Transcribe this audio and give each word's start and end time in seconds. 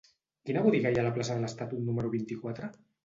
Quina 0.49 0.61
botiga 0.67 0.91
hi 0.95 0.97
ha 0.97 1.03
a 1.05 1.07
la 1.07 1.11
plaça 1.17 1.35
de 1.37 1.43
l'Estatut 1.43 1.85
número 1.91 2.11
vint-i-quatre? 2.17 2.71